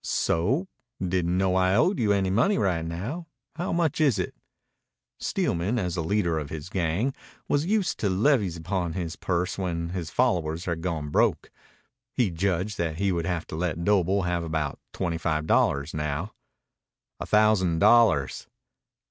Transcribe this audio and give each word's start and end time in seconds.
"So? 0.03 0.67
Didn't 0.99 1.37
know 1.37 1.53
I 1.53 1.75
owed 1.75 1.99
you 1.99 2.11
any 2.11 2.31
money 2.31 2.57
right 2.57 2.83
now. 2.83 3.27
How 3.57 3.71
much 3.71 4.01
is 4.01 4.17
it?" 4.17 4.33
Steelman, 5.19 5.77
as 5.77 5.93
the 5.93 6.03
leader 6.03 6.39
of 6.39 6.49
his 6.49 6.69
gang, 6.69 7.13
was 7.47 7.67
used 7.67 7.99
to 7.99 8.09
levies 8.09 8.57
upon 8.57 8.93
his 8.93 9.15
purse 9.15 9.59
when 9.59 9.89
his 9.89 10.09
followers 10.09 10.65
had 10.65 10.81
gone 10.81 11.09
broke. 11.11 11.51
He 12.15 12.31
judged 12.31 12.79
that 12.79 12.97
he 12.97 13.11
would 13.11 13.27
have 13.27 13.45
to 13.49 13.55
let 13.55 13.83
Doble 13.85 14.23
have 14.23 14.43
about 14.43 14.79
twenty 14.91 15.19
five 15.19 15.45
dollars 15.45 15.93
now. 15.93 16.33
"A 17.19 17.27
thousand 17.27 17.77
dollars." 17.77 18.47